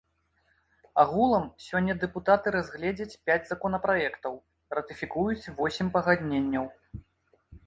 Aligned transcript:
Агулам 1.01 1.43
сёння 1.65 1.93
дэпутаты 2.03 2.47
разгледзяць 2.55 3.19
пяць 3.27 3.43
законапраектаў, 3.51 4.33
ратыфікуюць 4.79 5.51
восем 5.61 5.87
пагадненняў. 6.01 6.65